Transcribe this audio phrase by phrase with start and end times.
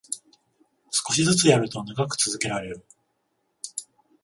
[0.89, 2.83] 少しずつやると長く続けられる